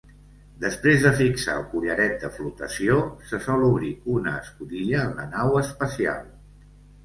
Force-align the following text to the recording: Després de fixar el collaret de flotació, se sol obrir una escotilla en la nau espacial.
Després 0.61 1.03
de 1.07 1.11
fixar 1.19 1.57
el 1.57 1.65
collaret 1.73 2.15
de 2.23 2.31
flotació, 2.39 2.97
se 3.33 3.43
sol 3.45 3.69
obrir 3.69 3.93
una 4.17 4.35
escotilla 4.41 5.07
en 5.07 5.17
la 5.23 5.31
nau 5.39 5.63
espacial. 5.65 6.29